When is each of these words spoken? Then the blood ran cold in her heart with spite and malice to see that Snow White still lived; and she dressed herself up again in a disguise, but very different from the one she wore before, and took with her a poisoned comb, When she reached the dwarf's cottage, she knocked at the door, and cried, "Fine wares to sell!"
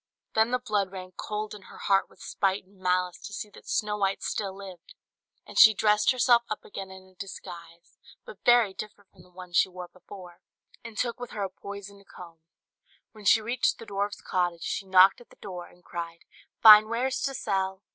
Then 0.33 0.49
the 0.49 0.57
blood 0.57 0.91
ran 0.91 1.11
cold 1.15 1.53
in 1.53 1.61
her 1.61 1.77
heart 1.77 2.09
with 2.09 2.23
spite 2.23 2.63
and 2.65 2.79
malice 2.79 3.19
to 3.19 3.31
see 3.31 3.51
that 3.51 3.67
Snow 3.69 3.97
White 3.97 4.23
still 4.23 4.51
lived; 4.55 4.95
and 5.45 5.59
she 5.59 5.75
dressed 5.75 6.09
herself 6.09 6.41
up 6.49 6.65
again 6.65 6.89
in 6.89 7.03
a 7.09 7.13
disguise, 7.13 7.99
but 8.25 8.43
very 8.43 8.73
different 8.73 9.11
from 9.11 9.21
the 9.21 9.29
one 9.29 9.53
she 9.53 9.69
wore 9.69 9.89
before, 9.89 10.41
and 10.83 10.97
took 10.97 11.19
with 11.19 11.29
her 11.29 11.43
a 11.43 11.51
poisoned 11.51 12.07
comb, 12.07 12.39
When 13.11 13.25
she 13.25 13.41
reached 13.41 13.77
the 13.77 13.85
dwarf's 13.85 14.21
cottage, 14.23 14.63
she 14.63 14.87
knocked 14.87 15.21
at 15.21 15.29
the 15.29 15.35
door, 15.35 15.67
and 15.67 15.83
cried, 15.85 16.23
"Fine 16.63 16.89
wares 16.89 17.21
to 17.21 17.35
sell!" 17.35 17.83